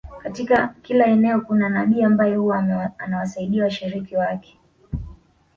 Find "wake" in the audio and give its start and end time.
4.15-4.59